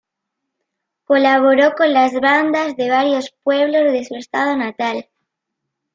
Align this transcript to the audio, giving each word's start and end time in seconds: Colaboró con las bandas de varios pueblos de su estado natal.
Colaboró 1.05 1.75
con 1.75 1.93
las 1.93 2.19
bandas 2.19 2.75
de 2.75 2.89
varios 2.89 3.35
pueblos 3.43 3.93
de 3.93 4.03
su 4.03 4.15
estado 4.15 4.57
natal. 4.57 5.05